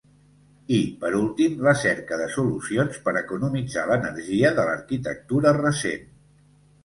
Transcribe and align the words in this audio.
I, 0.77 0.77
per 1.01 1.09
últim, 1.17 1.57
la 1.65 1.73
cerca 1.81 2.17
de 2.21 2.29
solucions 2.35 2.97
per 3.09 3.13
economitzar 3.21 3.83
l'energia 3.91 4.53
de 4.61 4.67
l'arquitectura 4.71 5.53
recent. 5.61 6.09